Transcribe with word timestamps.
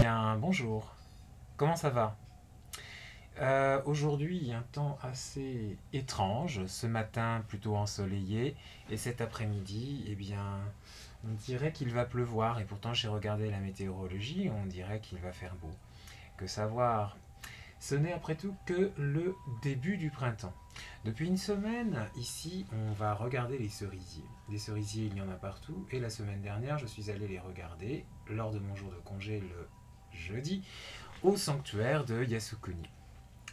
Bien, 0.00 0.36
bonjour. 0.38 0.94
Comment 1.58 1.76
ça 1.76 1.90
va? 1.90 2.16
Euh, 3.38 3.82
Aujourd'hui, 3.84 4.54
un 4.54 4.62
temps 4.72 4.96
assez 5.02 5.76
étrange. 5.92 6.64
Ce 6.66 6.86
matin, 6.86 7.44
plutôt 7.48 7.76
ensoleillé. 7.76 8.56
Et 8.88 8.96
cet 8.96 9.20
après-midi, 9.20 10.06
eh 10.08 10.14
bien, 10.14 10.60
on 11.28 11.34
dirait 11.34 11.72
qu'il 11.72 11.92
va 11.92 12.06
pleuvoir. 12.06 12.58
Et 12.58 12.64
pourtant, 12.64 12.94
j'ai 12.94 13.08
regardé 13.08 13.50
la 13.50 13.58
météorologie. 13.58 14.50
On 14.50 14.64
dirait 14.64 15.00
qu'il 15.00 15.18
va 15.18 15.32
faire 15.32 15.54
beau. 15.56 15.72
Que 16.38 16.46
savoir? 16.46 17.18
Ce 17.78 17.94
n'est 17.94 18.12
après 18.12 18.36
tout 18.36 18.54
que 18.64 18.92
le 18.96 19.34
début 19.62 19.96
du 19.96 20.10
printemps. 20.10 20.54
Depuis 21.04 21.26
une 21.26 21.36
semaine, 21.36 22.08
ici, 22.16 22.66
on 22.72 22.92
va 22.92 23.14
regarder 23.14 23.58
les 23.58 23.68
cerisiers. 23.68 24.24
Des 24.48 24.58
cerisiers, 24.58 25.06
il 25.06 25.16
y 25.16 25.20
en 25.20 25.28
a 25.30 25.34
partout. 25.34 25.86
Et 25.90 26.00
la 26.00 26.10
semaine 26.10 26.40
dernière, 26.40 26.78
je 26.78 26.86
suis 26.86 27.10
allé 27.10 27.28
les 27.28 27.38
regarder 27.38 28.04
lors 28.28 28.50
de 28.50 28.58
mon 28.58 28.74
jour 28.74 28.90
de 28.90 28.96
congé 28.96 29.40
le 29.40 29.68
jeudi 30.12 30.62
au 31.22 31.36
sanctuaire 31.36 32.04
de 32.04 32.24
Yasukuni. 32.24 32.88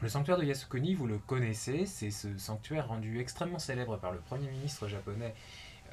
Le 0.01 0.09
sanctuaire 0.09 0.37
de 0.37 0.43
Yasukuni, 0.43 0.95
vous 0.95 1.07
le 1.07 1.17
connaissez, 1.17 1.85
c'est 1.85 2.11
ce 2.11 2.37
sanctuaire 2.37 2.87
rendu 2.87 3.19
extrêmement 3.19 3.59
célèbre 3.59 3.97
par 3.97 4.11
le 4.11 4.19
Premier 4.19 4.49
ministre 4.49 4.87
japonais 4.87 5.33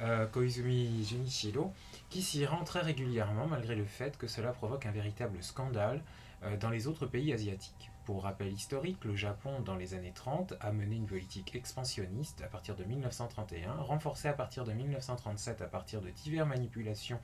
euh, 0.00 0.26
Koizumi 0.26 1.04
Junichiro, 1.04 1.72
qui 2.08 2.22
s'y 2.22 2.44
rend 2.46 2.64
très 2.64 2.80
régulièrement 2.80 3.46
malgré 3.46 3.74
le 3.74 3.84
fait 3.84 4.16
que 4.18 4.26
cela 4.26 4.52
provoque 4.52 4.86
un 4.86 4.90
véritable 4.90 5.42
scandale 5.42 6.02
euh, 6.42 6.56
dans 6.56 6.70
les 6.70 6.86
autres 6.86 7.06
pays 7.06 7.32
asiatiques. 7.32 7.90
Pour 8.04 8.24
rappel 8.24 8.52
historique, 8.52 9.04
le 9.04 9.14
Japon, 9.14 9.60
dans 9.60 9.76
les 9.76 9.94
années 9.94 10.12
30, 10.14 10.54
a 10.60 10.72
mené 10.72 10.96
une 10.96 11.06
politique 11.06 11.54
expansionniste 11.54 12.42
à 12.42 12.46
partir 12.46 12.74
de 12.74 12.84
1931, 12.84 13.74
renforcée 13.74 14.28
à 14.28 14.32
partir 14.32 14.64
de 14.64 14.72
1937 14.72 15.60
à 15.60 15.66
partir 15.66 16.00
de 16.00 16.10
diverses 16.10 16.48
manipulations 16.48 17.20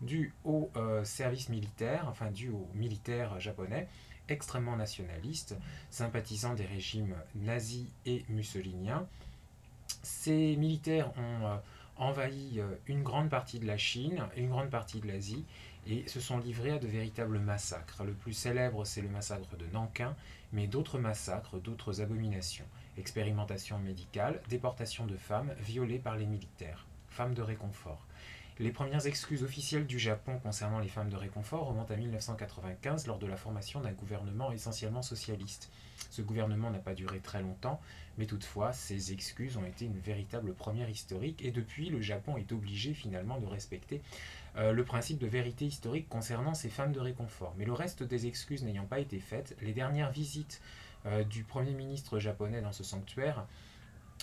dues 0.00 0.34
au 0.44 0.70
euh, 0.76 1.04
service 1.04 1.48
militaire, 1.48 2.06
enfin 2.08 2.30
dues 2.30 2.50
aux 2.50 2.68
militaires 2.74 3.38
japonais, 3.40 3.88
extrêmement 4.28 4.76
nationalistes, 4.76 5.56
sympathisant 5.90 6.54
des 6.54 6.66
régimes 6.66 7.14
nazis 7.34 7.86
et 8.04 8.24
mussoliniens. 8.28 9.06
Ces 10.02 10.56
militaires 10.56 11.12
ont 11.16 11.46
euh, 11.46 11.56
envahi 11.98 12.60
euh, 12.60 12.66
une 12.86 13.02
grande 13.02 13.30
partie 13.30 13.58
de 13.58 13.66
la 13.66 13.76
Chine, 13.76 14.22
une 14.36 14.48
grande 14.48 14.70
partie 14.70 15.00
de 15.00 15.06
l'Asie, 15.06 15.44
et 15.88 16.06
se 16.08 16.20
sont 16.20 16.38
livrés 16.38 16.72
à 16.72 16.78
de 16.78 16.86
véritables 16.86 17.38
massacres. 17.38 18.04
Le 18.04 18.12
plus 18.12 18.32
célèbre, 18.32 18.84
c'est 18.84 19.02
le 19.02 19.08
massacre 19.08 19.56
de 19.56 19.66
Nankin, 19.72 20.14
mais 20.52 20.66
d'autres 20.66 20.98
massacres, 20.98 21.58
d'autres 21.60 22.00
abominations. 22.00 22.66
Expérimentation 22.98 23.78
médicale, 23.78 24.40
déportation 24.48 25.06
de 25.06 25.16
femmes 25.16 25.54
violées 25.60 25.98
par 25.98 26.16
les 26.16 26.26
militaires, 26.26 26.86
femmes 27.08 27.34
de 27.34 27.42
réconfort. 27.42 28.06
Les 28.58 28.70
premières 28.70 29.06
excuses 29.06 29.42
officielles 29.42 29.86
du 29.86 29.98
Japon 29.98 30.38
concernant 30.42 30.78
les 30.78 30.88
femmes 30.88 31.10
de 31.10 31.16
réconfort 31.16 31.66
remontent 31.66 31.92
à 31.92 31.96
1995 31.98 33.06
lors 33.06 33.18
de 33.18 33.26
la 33.26 33.36
formation 33.36 33.80
d'un 33.80 33.92
gouvernement 33.92 34.50
essentiellement 34.50 35.02
socialiste. 35.02 35.70
Ce 36.08 36.22
gouvernement 36.22 36.70
n'a 36.70 36.78
pas 36.78 36.94
duré 36.94 37.20
très 37.20 37.42
longtemps, 37.42 37.82
mais 38.16 38.24
toutefois, 38.24 38.72
ces 38.72 39.12
excuses 39.12 39.58
ont 39.58 39.64
été 39.66 39.84
une 39.84 39.98
véritable 39.98 40.54
première 40.54 40.88
historique 40.88 41.44
et 41.44 41.50
depuis, 41.50 41.90
le 41.90 42.00
Japon 42.00 42.38
est 42.38 42.50
obligé 42.50 42.94
finalement 42.94 43.38
de 43.38 43.44
respecter 43.44 44.00
euh, 44.56 44.72
le 44.72 44.84
principe 44.84 45.18
de 45.18 45.26
vérité 45.26 45.66
historique 45.66 46.08
concernant 46.08 46.54
ces 46.54 46.70
femmes 46.70 46.92
de 46.92 47.00
réconfort. 47.00 47.54
Mais 47.58 47.66
le 47.66 47.74
reste 47.74 48.04
des 48.04 48.26
excuses 48.26 48.64
n'ayant 48.64 48.86
pas 48.86 49.00
été 49.00 49.18
faites, 49.18 49.54
les 49.60 49.74
dernières 49.74 50.12
visites 50.12 50.62
euh, 51.04 51.24
du 51.24 51.44
Premier 51.44 51.74
ministre 51.74 52.18
japonais 52.18 52.62
dans 52.62 52.72
ce 52.72 52.84
sanctuaire 52.84 53.46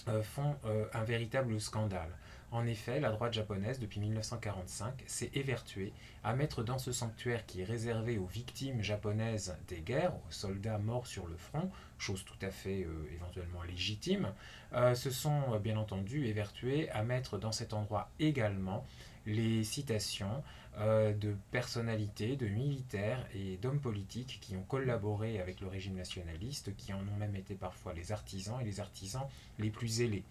euh, 0.07 0.23
font 0.23 0.55
un 0.91 1.03
véritable 1.03 1.61
scandale. 1.61 2.09
En 2.53 2.67
effet, 2.67 2.99
la 2.99 3.09
droite 3.09 3.33
japonaise, 3.33 3.79
depuis 3.79 3.99
1945, 3.99 5.03
s'est 5.07 5.31
évertuée 5.33 5.91
à 6.23 6.35
mettre 6.35 6.63
dans 6.63 6.77
ce 6.77 6.91
sanctuaire 6.91 7.47
qui 7.47 7.61
est 7.61 7.65
réservé 7.65 8.19
aux 8.19 8.27
victimes 8.27 8.83
japonaises 8.83 9.57
des 9.67 9.81
guerres, 9.81 10.13
aux 10.13 10.31
soldats 10.31 10.77
morts 10.77 11.07
sur 11.07 11.25
le 11.25 11.35
front, 11.35 11.71
chose 11.97 12.23
tout 12.23 12.37
à 12.43 12.51
fait 12.51 12.83
euh, 12.83 13.09
éventuellement 13.11 13.63
légitime, 13.63 14.31
euh, 14.73 14.93
se 14.93 15.09
sont 15.09 15.41
euh, 15.51 15.57
bien 15.57 15.77
entendu 15.77 16.27
évertués 16.27 16.91
à 16.91 17.01
mettre 17.01 17.39
dans 17.39 17.51
cet 17.51 17.73
endroit 17.73 18.11
également 18.19 18.85
les 19.25 19.63
citations 19.63 20.43
de 20.77 21.35
personnalités, 21.51 22.35
de 22.35 22.47
militaires 22.47 23.25
et 23.33 23.57
d'hommes 23.57 23.79
politiques 23.79 24.39
qui 24.41 24.55
ont 24.55 24.63
collaboré 24.63 25.39
avec 25.39 25.61
le 25.61 25.67
régime 25.67 25.93
nationaliste, 25.93 26.75
qui 26.75 26.93
en 26.93 26.99
ont 26.99 27.17
même 27.19 27.35
été 27.35 27.53
parfois 27.53 27.93
les 27.93 28.11
artisans 28.11 28.59
et 28.59 28.63
les 28.63 28.79
artisans 28.79 29.27
les 29.59 29.69
plus 29.69 30.01
ailés. 30.01 30.23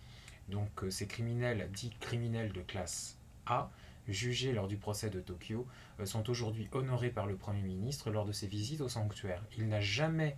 Donc 0.49 0.85
euh, 0.85 0.91
ces 0.91 1.07
criminels 1.07 1.71
dits 1.73 1.95
criminels 2.01 2.53
de 2.53 2.61
classe 2.61 3.17
A, 3.47 3.71
jugés 4.09 4.53
lors 4.53 4.69
du 4.69 4.77
procès 4.77 5.11
de 5.11 5.21
Tokyo, 5.21 5.67
euh, 6.01 6.07
sont 6.07 6.29
aujourd'hui 6.29 6.69
honorés 6.73 7.11
par 7.11 7.27
le 7.27 7.37
Premier 7.37 7.63
ministre 7.63 8.11
lors 8.11 8.25
de 8.25 8.33
ses 8.33 8.47
visites 8.47 8.81
au 8.81 8.89
sanctuaire. 8.89 9.43
Il 9.57 9.69
n'a 9.69 9.81
jamais 9.81 10.37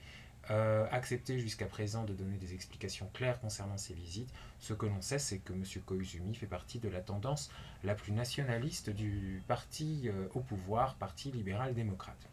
euh, 0.51 0.87
accepté 0.91 1.39
jusqu'à 1.39 1.67
présent 1.67 2.05
de 2.05 2.13
donner 2.13 2.37
des 2.37 2.53
explications 2.53 3.09
claires 3.15 3.41
concernant 3.41 3.79
ces 3.79 3.95
visites. 3.95 4.33
Ce 4.61 4.75
que 4.75 4.87
l'on 4.87 5.01
sait, 5.01 5.19
c'est 5.19 5.39
que 5.39 5.53
M. 5.53 5.65
Koizumi 5.85 6.35
fait 6.35 6.47
partie 6.47 6.79
de 6.79 6.89
la 6.89 7.01
tendance 7.01 7.51
la 7.83 7.95
plus 7.95 8.13
nationaliste 8.13 8.91
du 8.91 9.43
parti 9.49 10.11
au 10.35 10.41
pouvoir, 10.41 10.97
Parti 10.97 11.33
libéral-démocrate. 11.33 12.29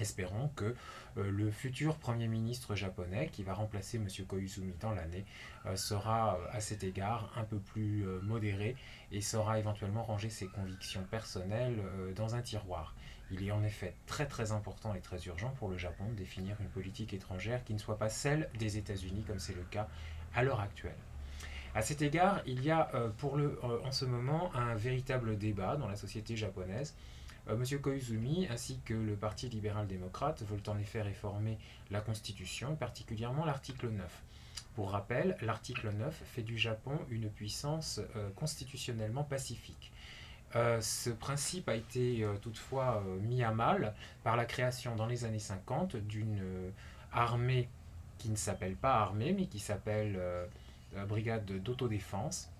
Espérons 0.00 0.48
que 0.56 0.74
euh, 1.16 1.30
le 1.30 1.50
futur 1.50 1.96
Premier 1.96 2.28
ministre 2.28 2.74
japonais, 2.74 3.28
qui 3.32 3.42
va 3.42 3.54
remplacer 3.54 3.96
M. 3.96 4.08
Koizumi 4.26 4.74
dans 4.80 4.92
l'année, 4.92 5.24
euh, 5.64 5.76
sera 5.76 6.36
euh, 6.36 6.46
à 6.52 6.60
cet 6.60 6.84
égard 6.84 7.32
un 7.36 7.44
peu 7.44 7.58
plus 7.58 8.04
modéré 8.22 8.76
et 9.12 9.20
saura 9.20 9.58
éventuellement 9.58 10.02
ranger 10.02 10.30
ses 10.30 10.48
convictions 10.48 11.02
personnelles 11.10 11.80
dans 12.14 12.34
un 12.34 12.42
tiroir. 12.42 12.94
Il 13.30 13.46
est 13.46 13.50
en 13.50 13.62
effet 13.62 13.94
très 14.06 14.26
très 14.26 14.52
important 14.52 14.94
et 14.94 15.00
très 15.00 15.24
urgent 15.24 15.50
pour 15.58 15.68
le 15.68 15.78
Japon 15.78 16.04
de 16.10 16.14
définir 16.14 16.56
une 16.60 16.68
politique 16.68 17.14
étrangère 17.14 17.64
qui 17.64 17.74
ne 17.74 17.78
soit 17.78 17.98
pas 17.98 18.08
celle 18.08 18.48
des 18.58 18.76
États-Unis 18.76 19.24
comme 19.26 19.38
c'est 19.38 19.54
le 19.54 19.64
cas 19.64 19.88
à 20.34 20.42
l'heure 20.42 20.60
actuelle. 20.60 20.96
À 21.74 21.82
cet 21.82 22.02
égard, 22.02 22.40
il 22.46 22.64
y 22.64 22.70
a 22.70 22.90
pour 23.18 23.36
le, 23.36 23.58
en 23.84 23.92
ce 23.92 24.04
moment 24.04 24.54
un 24.54 24.74
véritable 24.74 25.38
débat 25.38 25.76
dans 25.76 25.88
la 25.88 25.96
société 25.96 26.36
japonaise. 26.36 26.94
Euh, 27.48 27.56
Monsieur 27.56 27.78
Koizumi 27.78 28.48
ainsi 28.50 28.80
que 28.84 28.94
le 28.94 29.14
Parti 29.14 29.48
libéral-démocrate 29.48 30.42
veulent 30.42 30.62
en 30.66 30.78
effet 30.78 31.02
réformer 31.02 31.58
la 31.90 32.00
Constitution, 32.00 32.74
particulièrement 32.74 33.44
l'article 33.44 33.88
9. 33.88 34.22
Pour 34.74 34.90
rappel, 34.90 35.36
l'article 35.40 35.90
9 35.92 36.22
fait 36.24 36.42
du 36.42 36.58
Japon 36.58 36.98
une 37.08 37.30
puissance 37.30 38.00
euh, 38.16 38.30
constitutionnellement 38.34 39.24
pacifique. 39.24 39.92
Euh, 40.54 40.80
ce 40.80 41.10
principe 41.10 41.68
a 41.68 41.74
été 41.74 42.26
toutefois 42.40 43.02
mis 43.20 43.42
à 43.42 43.52
mal 43.52 43.94
par 44.22 44.36
la 44.36 44.44
création 44.44 44.96
dans 44.96 45.06
les 45.06 45.24
années 45.24 45.38
50 45.38 45.96
d'une 45.96 46.42
armée 47.12 47.68
qui 48.18 48.30
ne 48.30 48.36
s'appelle 48.36 48.76
pas 48.76 48.94
armée 48.94 49.32
mais 49.32 49.46
qui 49.46 49.58
s'appelle 49.58 50.20
brigade 51.08 51.44
d'autodéfense 51.44 52.50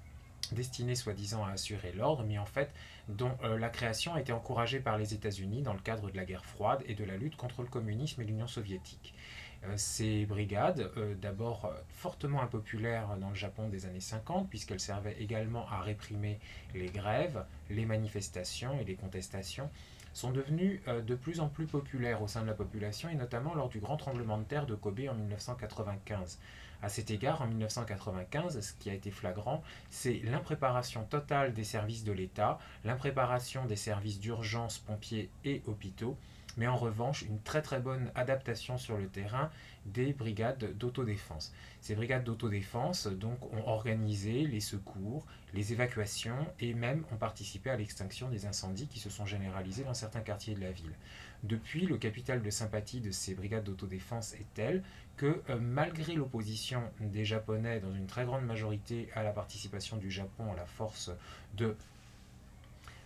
destinée 0.55 0.95
soi-disant 0.95 1.45
à 1.45 1.51
assurer 1.51 1.93
l'ordre, 1.93 2.25
mais 2.25 2.39
en 2.39 2.47
fait 2.47 2.73
dont 3.09 3.33
euh, 3.43 3.59
la 3.59 3.69
création 3.69 4.15
a 4.15 4.21
été 4.21 4.33
encouragée 4.33 4.81
par 4.81 4.99
les 4.99 5.15
États-Unis 5.15 5.63
dans 5.63 5.73
le 5.73 5.81
cadre 5.81 6.11
de 6.11 6.17
la 6.17 6.25
guerre 6.25 6.45
froide 6.45 6.83
et 6.87 6.95
de 6.95 7.05
la 7.05 7.17
lutte 7.17 7.37
contre 7.37 7.63
le 7.63 7.69
communisme 7.69 8.21
et 8.23 8.25
l'Union 8.25 8.47
soviétique. 8.47 9.15
Euh, 9.65 9.75
ces 9.77 10.27
brigades, 10.27 10.91
euh, 10.97 11.15
d'abord 11.15 11.73
fortement 11.89 12.43
impopulaires 12.43 13.17
dans 13.19 13.31
le 13.31 13.35
Japon 13.35 13.69
des 13.69 13.87
années 13.87 14.01
50, 14.01 14.49
puisqu'elles 14.49 14.81
servaient 14.81 15.17
également 15.21 15.69
à 15.69 15.81
réprimer 15.81 16.39
les 16.75 16.89
grèves, 16.89 17.45
les 17.71 17.87
manifestations 17.87 18.79
et 18.81 18.85
les 18.85 18.97
contestations, 18.97 19.71
sont 20.13 20.31
devenues 20.31 20.81
de 20.87 21.15
plus 21.15 21.41
en 21.41 21.49
plus 21.49 21.67
populaires 21.67 22.23
au 22.23 22.27
sein 22.27 22.41
de 22.41 22.47
la 22.47 22.55
population, 22.55 23.11
et 23.11 23.15
notamment 23.15 23.55
lors 23.55 23.69
du 23.69 23.81
grand 23.81 23.99
tremblement 23.99 24.39
de 24.39 24.45
terre 24.45 24.65
de 24.65 24.75
Kobe 24.75 25.01
en 25.11 25.15
1995. 25.15 26.39
À 26.83 26.89
cet 26.89 27.11
égard, 27.11 27.43
en 27.43 27.47
1995, 27.47 28.61
ce 28.61 28.73
qui 28.75 28.91
a 28.91 28.95
été 28.95 29.11
flagrant, 29.11 29.63
c'est 29.91 30.21
l'impréparation 30.25 31.05
totale 31.05 31.53
des 31.53 31.65
services 31.65 32.05
de 32.05 32.13
l'État, 32.13 32.59
l'impréparation 32.85 33.65
des 33.65 33.77
services 33.77 34.21
d'urgence, 34.21 34.79
pompiers 34.79 35.31
et 35.45 35.63
hôpitaux, 35.67 36.17
mais 36.57 36.67
en 36.67 36.77
revanche 36.77 37.23
une 37.23 37.41
très 37.41 37.63
très 37.63 37.81
bonne 37.81 38.11
adaptation 38.15 38.79
sur 38.79 38.97
le 38.97 39.09
terrain 39.09 39.51
des 39.87 40.13
brigades 40.13 40.77
d'autodéfense. 40.77 41.53
Ces 41.81 41.95
brigades 41.95 42.25
d'autodéfense 42.25 43.07
donc 43.07 43.53
ont 43.53 43.67
organisé 43.67 44.47
les 44.47 44.61
secours, 44.61 45.27
les 45.55 45.73
évacuations 45.73 46.47
et 46.61 46.75
même 46.75 47.05
ont 47.13 47.17
participé 47.17 47.71
à 47.71 47.77
l'extinction 47.77 48.29
des 48.29 48.47
incendies 48.47 48.89
qui 48.89 48.99
se 48.99 49.11
sont 49.11 49.27
généralisés 49.27 49.85
dans 49.85 49.95
certains 49.95 50.21
quartiers 50.21 50.55
de 50.55 50.61
la 50.61 50.73
ville. 50.73 50.93
Depuis, 51.45 51.87
le 51.87 51.99
capital 51.99 52.43
de 52.43 52.51
sympathie 52.51 53.01
de 53.01 53.11
ces 53.11 53.35
brigades 53.35 53.65
d'autodéfense 53.65 54.35
est 54.35 54.47
tel 54.55 54.83
que 55.17 55.43
euh, 55.49 55.59
malgré 55.61 56.15
l'opposition 56.15 56.83
des 57.01 57.25
Japonais 57.25 57.81
dans 57.81 57.93
une 57.93 58.07
très 58.07 58.25
grande 58.25 58.45
majorité 58.45 59.09
à 59.15 59.23
la 59.23 59.31
participation 59.31 59.97
du 59.97 60.11
Japon 60.11 60.53
à 60.53 60.57
la 60.57 60.67
force 60.67 61.11
de 61.57 61.77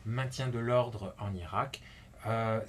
maintien 0.06 0.49
de 0.49 0.58
l'ordre 0.58 1.14
en 1.19 1.35
Irak, 1.35 1.82
euh, 2.26 2.61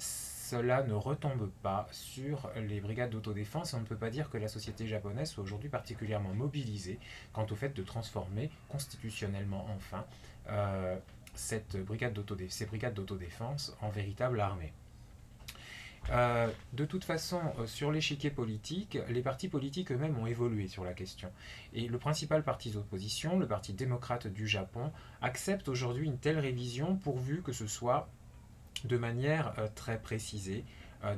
cela 0.52 0.82
ne 0.82 0.92
retombe 0.92 1.50
pas 1.62 1.88
sur 1.92 2.50
les 2.56 2.82
brigades 2.82 3.08
d'autodéfense. 3.08 3.72
On 3.72 3.80
ne 3.80 3.86
peut 3.86 3.96
pas 3.96 4.10
dire 4.10 4.28
que 4.28 4.36
la 4.36 4.48
société 4.48 4.86
japonaise 4.86 5.30
soit 5.30 5.42
aujourd'hui 5.42 5.70
particulièrement 5.70 6.34
mobilisée 6.34 6.98
quant 7.32 7.46
au 7.50 7.54
fait 7.54 7.70
de 7.74 7.82
transformer 7.82 8.50
constitutionnellement 8.68 9.66
enfin 9.74 10.04
euh, 10.50 10.98
ces 11.34 11.64
brigades 11.86 12.12
d'autodéfense 12.92 13.74
en 13.80 13.88
véritable 13.88 14.40
armée. 14.40 14.74
Euh, 16.10 16.50
de 16.74 16.84
toute 16.84 17.04
façon, 17.04 17.40
euh, 17.58 17.66
sur 17.66 17.90
l'échiquier 17.90 18.30
politique, 18.30 18.98
les 19.08 19.22
partis 19.22 19.48
politiques 19.48 19.90
eux-mêmes 19.90 20.18
ont 20.18 20.26
évolué 20.26 20.68
sur 20.68 20.84
la 20.84 20.92
question. 20.92 21.30
Et 21.72 21.88
le 21.88 21.96
principal 21.96 22.42
parti 22.42 22.72
d'opposition, 22.72 23.38
le 23.38 23.46
Parti 23.46 23.72
démocrate 23.72 24.26
du 24.26 24.46
Japon, 24.46 24.92
accepte 25.22 25.68
aujourd'hui 25.68 26.04
une 26.04 26.18
telle 26.18 26.38
révision 26.38 26.96
pourvu 26.96 27.40
que 27.40 27.52
ce 27.52 27.66
soit 27.66 28.10
de 28.84 28.96
manière 28.96 29.54
euh, 29.58 29.68
très 29.74 30.00
précisée, 30.00 30.64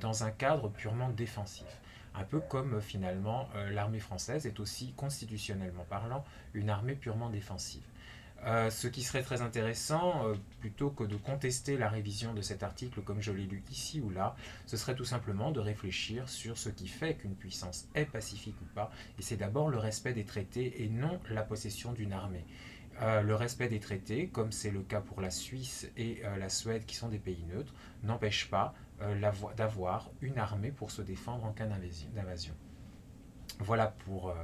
dans 0.00 0.24
un 0.24 0.30
cadre 0.30 0.70
purement 0.70 1.10
défensif. 1.10 1.66
Un 2.14 2.24
peu 2.24 2.40
comme 2.40 2.80
finalement 2.80 3.50
l'armée 3.70 4.00
française 4.00 4.46
est 4.46 4.58
aussi 4.58 4.94
constitutionnellement 4.94 5.84
parlant 5.90 6.24
une 6.54 6.70
armée 6.70 6.94
purement 6.94 7.28
défensive. 7.28 7.82
Euh, 8.46 8.68
ce 8.68 8.88
qui 8.88 9.02
serait 9.02 9.22
très 9.22 9.40
intéressant, 9.40 10.28
euh, 10.28 10.34
plutôt 10.60 10.90
que 10.90 11.04
de 11.04 11.16
contester 11.16 11.78
la 11.78 11.88
révision 11.88 12.34
de 12.34 12.42
cet 12.42 12.62
article 12.62 13.00
comme 13.00 13.22
je 13.22 13.32
l'ai 13.32 13.46
lu 13.46 13.62
ici 13.70 14.02
ou 14.02 14.10
là, 14.10 14.36
ce 14.66 14.76
serait 14.76 14.94
tout 14.94 15.06
simplement 15.06 15.50
de 15.50 15.60
réfléchir 15.60 16.28
sur 16.28 16.58
ce 16.58 16.68
qui 16.68 16.86
fait 16.86 17.14
qu'une 17.14 17.34
puissance 17.34 17.88
est 17.94 18.04
pacifique 18.04 18.56
ou 18.60 18.66
pas, 18.74 18.90
et 19.18 19.22
c'est 19.22 19.36
d'abord 19.36 19.70
le 19.70 19.78
respect 19.78 20.12
des 20.12 20.24
traités 20.24 20.82
et 20.84 20.88
non 20.90 21.20
la 21.30 21.42
possession 21.42 21.92
d'une 21.92 22.12
armée. 22.12 22.44
Euh, 23.02 23.22
le 23.22 23.34
respect 23.34 23.68
des 23.68 23.80
traités, 23.80 24.28
comme 24.28 24.52
c'est 24.52 24.70
le 24.70 24.82
cas 24.82 25.00
pour 25.00 25.20
la 25.20 25.30
Suisse 25.30 25.90
et 25.96 26.22
la 26.38 26.48
Suède 26.48 26.86
qui 26.86 26.94
sont 26.94 27.08
des 27.08 27.18
pays 27.18 27.44
neutres, 27.44 27.74
n'empêche 28.02 28.48
pas 28.48 28.74
d'avoir 29.56 30.10
une 30.20 30.38
armée 30.38 30.70
pour 30.70 30.92
se 30.92 31.02
défendre 31.02 31.44
en 31.44 31.52
cas 31.52 31.66
d'invasion. 31.66 32.54
Voilà 33.60 33.88
pour 34.04 34.30
euh, 34.30 34.34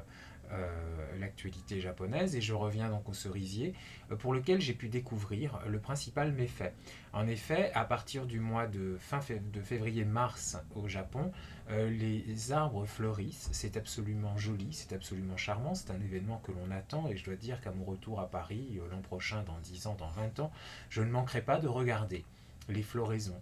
l'actualité 1.20 1.81
japonaise 1.81 2.35
et 2.35 2.41
je 2.41 2.55
reviens 2.55 2.88
donc 2.88 3.08
au 3.08 3.12
cerisier 3.12 3.75
euh, 4.11 4.17
pour 4.17 4.32
lequel 4.32 4.61
j'ai 4.61 4.73
pu 4.73 4.88
découvrir 4.88 5.61
le 5.67 5.79
principal 5.79 6.32
méfait. 6.32 6.75
En 7.12 7.26
effet, 7.29 7.70
à 7.75 7.85
partir 7.85 8.26
du 8.26 8.41
mois 8.41 8.67
de 8.67 8.97
fin 8.99 9.20
de 9.52 9.61
février-mars 9.61 10.56
au 10.75 10.88
Japon, 10.88 11.31
euh, 11.70 11.91
les 11.91 12.52
arbres 12.52 12.85
fleurissent, 12.87 13.49
c'est 13.52 13.76
absolument 13.76 14.37
joli, 14.37 14.73
c'est 14.73 14.94
absolument 14.94 15.37
charmant, 15.37 15.75
c'est 15.75 15.91
un 15.91 16.00
événement 16.00 16.38
que 16.38 16.53
l'on 16.53 16.70
attend 16.70 17.08
et 17.08 17.17
je 17.17 17.25
dois 17.25 17.37
dire 17.37 17.61
qu'à 17.61 17.73
mon 17.73 17.85
retour 17.85 18.20
à 18.20 18.29
Paris 18.29 18.81
l'an 18.91 19.03
prochain, 19.03 19.43
dans 19.43 19.58
10 19.58 19.87
ans, 19.87 19.96
dans 19.99 20.08
20 20.08 20.41
ans, 20.41 20.53
je 20.88 21.03
ne 21.03 21.11
manquerai 21.11 21.43
pas 21.43 21.58
de 21.58 21.69
regarder 21.69 22.25
les 22.69 22.82
floraisons, 22.82 23.41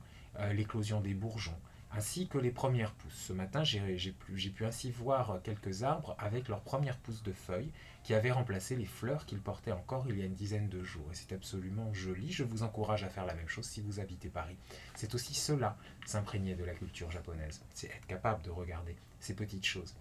l'éclosion 0.52 1.00
des 1.00 1.14
bourgeons, 1.14 1.58
ainsi 1.92 2.28
que 2.28 2.38
les 2.38 2.50
premières 2.50 2.92
pousses. 2.92 3.14
Ce 3.14 3.32
matin, 3.32 3.64
j'ai 3.64 4.12
pu, 4.12 4.64
ainsi 4.64 4.90
voir 4.90 5.40
quelques 5.42 5.82
arbres 5.82 6.14
avec 6.18 6.48
leurs 6.48 6.60
premières 6.60 6.98
pousses 6.98 7.22
de 7.22 7.32
feuilles 7.32 7.72
qui 8.04 8.14
avaient 8.14 8.30
remplacé 8.30 8.76
les 8.76 8.84
fleurs 8.86 9.26
qu'ils 9.26 9.40
portaient 9.40 9.72
encore 9.72 10.06
il 10.08 10.18
y 10.18 10.22
a 10.22 10.26
une 10.26 10.34
dizaine 10.34 10.68
de 10.68 10.82
jours. 10.82 11.06
Et 11.10 11.14
c'est 11.14 11.32
absolument 11.32 11.92
joli. 11.92 12.30
Je 12.30 12.44
vous 12.44 12.62
encourage 12.62 13.04
à 13.04 13.08
faire 13.08 13.26
la 13.26 13.34
même 13.34 13.48
chose 13.48 13.66
si 13.66 13.80
vous 13.80 14.00
habitez 14.00 14.28
Paris. 14.28 14.56
C'est 14.94 15.14
aussi 15.14 15.34
cela, 15.34 15.76
s'imprégner 16.06 16.54
de 16.54 16.64
la 16.64 16.74
culture 16.74 17.10
japonaise. 17.10 17.62
C'est 17.74 17.88
être 17.88 18.06
capable 18.06 18.42
de 18.42 18.50
regarder 18.50 18.96
ces 19.20 19.34
petites 19.34 19.66
choses. 19.66 19.94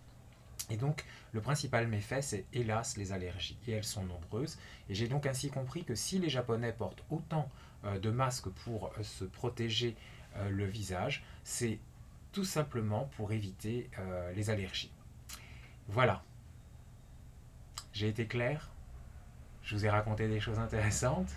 Et 0.70 0.78
donc, 0.78 1.06
le 1.32 1.42
principal 1.42 1.88
méfait, 1.88 2.22
c'est 2.22 2.46
hélas 2.54 2.98
les 2.98 3.14
allergies. 3.14 3.58
Et 3.68 3.72
elles 3.72 3.84
sont 3.84 4.04
nombreuses. 4.04 4.58
Et 4.90 4.96
j'ai 4.96 5.08
donc 5.08 5.26
ainsi 5.26 5.50
compris 5.50 5.84
que 5.84 5.96
si 5.96 6.20
les 6.20 6.30
Japonais 6.30 6.74
portent 6.74 7.04
autant 7.10 7.50
euh, 7.86 8.00
de 8.00 8.10
masques 8.10 8.50
pour 8.50 8.88
euh, 8.98 9.04
se 9.04 9.24
protéger 9.24 9.96
le 10.50 10.66
visage, 10.66 11.24
c'est 11.44 11.80
tout 12.32 12.46
simplement 12.46 13.10
pour 13.16 13.32
éviter 13.32 13.90
euh, 13.98 14.32
les 14.34 14.50
allergies. 14.50 14.92
Voilà. 15.88 16.24
J'ai 17.94 18.10
été 18.10 18.28
clair? 18.28 18.70
Je 19.64 19.76
vous 19.76 19.86
ai 19.86 19.90
raconté 19.90 20.28
des 20.28 20.40
choses 20.40 20.60
intéressantes? 20.60 21.32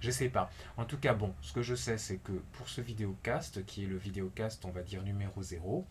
Je 0.00 0.10
sais 0.10 0.28
pas. 0.28 0.50
En 0.76 0.84
tout 0.84 0.96
cas, 0.96 1.12
bon, 1.12 1.34
ce 1.42 1.52
que 1.52 1.62
je 1.62 1.74
sais, 1.74 1.98
c'est 1.98 2.16
que 2.16 2.32
pour 2.52 2.68
ce 2.68 2.80
vidéocast, 2.80 3.64
qui 3.66 3.84
est 3.84 3.86
le 3.86 3.96
vidéocast, 3.96 4.64
on 4.64 4.70
va 4.70 4.82
dire 4.82 5.02
numéro 5.02 5.42
0, 5.42 5.86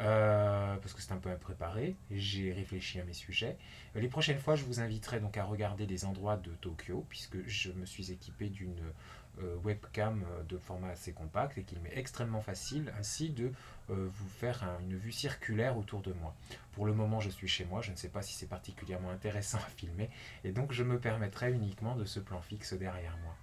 euh, 0.00 0.76
parce 0.76 0.94
que 0.94 1.02
c'est 1.02 1.12
un 1.12 1.16
peu 1.16 1.30
impréparé, 1.30 1.96
j'ai 2.10 2.52
réfléchi 2.52 3.00
à 3.00 3.04
mes 3.04 3.12
sujets. 3.12 3.56
Les 3.96 4.08
prochaines 4.08 4.38
fois, 4.38 4.54
je 4.54 4.64
vous 4.64 4.80
inviterai 4.80 5.18
donc 5.18 5.36
à 5.36 5.44
regarder 5.44 5.86
des 5.86 6.04
endroits 6.04 6.36
de 6.36 6.52
Tokyo, 6.52 7.04
puisque 7.08 7.44
je 7.46 7.72
me 7.72 7.84
suis 7.84 8.12
équipé 8.12 8.48
d'une 8.48 8.78
euh, 8.78 8.92
webcam 9.64 10.22
euh, 10.22 10.42
de 10.44 10.58
format 10.58 10.90
assez 10.90 11.12
compact 11.12 11.58
et 11.58 11.62
qu'il 11.62 11.80
m'est 11.80 11.96
extrêmement 11.96 12.40
facile 12.40 12.92
ainsi 12.98 13.30
de 13.30 13.52
euh, 13.90 14.08
vous 14.10 14.28
faire 14.28 14.64
une 14.80 14.96
vue 14.96 15.12
circulaire 15.12 15.76
autour 15.76 16.00
de 16.02 16.12
moi. 16.12 16.34
Pour 16.72 16.86
le 16.86 16.92
moment, 16.92 17.20
je 17.20 17.30
suis 17.30 17.48
chez 17.48 17.64
moi, 17.64 17.80
je 17.82 17.90
ne 17.90 17.96
sais 17.96 18.08
pas 18.08 18.22
si 18.22 18.34
c'est 18.34 18.46
particulièrement 18.46 19.10
intéressant 19.10 19.58
à 19.66 19.70
filmer 19.76 20.10
et 20.44 20.52
donc 20.52 20.72
je 20.72 20.82
me 20.82 20.98
permettrai 20.98 21.52
uniquement 21.52 21.96
de 21.96 22.04
ce 22.04 22.20
plan 22.20 22.40
fixe 22.40 22.72
derrière 22.74 23.16
moi. 23.18 23.34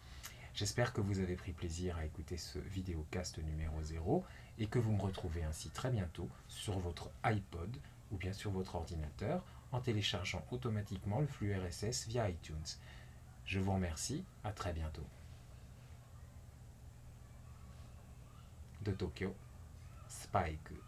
J'espère 0.54 0.94
que 0.94 1.02
vous 1.02 1.20
avez 1.20 1.36
pris 1.36 1.52
plaisir 1.52 1.98
à 1.98 2.06
écouter 2.06 2.38
ce 2.38 2.60
vidéocast 2.60 3.40
numéro 3.40 3.82
0 3.82 4.24
et 4.58 4.68
que 4.68 4.80
vous 4.80 4.94
me 4.94 5.02
retrouvez 5.02 5.44
ainsi 5.44 5.70
très 5.70 5.90
bientôt 5.90 6.30
sur 6.48 6.80
votre 6.80 7.10
iPod 7.26 7.76
ou 8.12 8.18
bien 8.18 8.32
sur 8.32 8.52
votre 8.52 8.76
ordinateur 8.76 9.44
en 9.74 9.82
téléchargeant 9.82 10.46
automatiquement 10.52 11.20
le 11.20 11.28
flux 11.28 11.54
RSS 11.54 12.08
via 12.08 12.30
iTunes. 12.30 12.78
Je 13.46 13.60
vous 13.60 13.74
remercie, 13.74 14.24
à 14.44 14.52
très 14.52 14.72
bientôt. 14.72 15.06
De 18.86 18.94
Tokyo, 18.94 19.34
Spike 20.08 20.85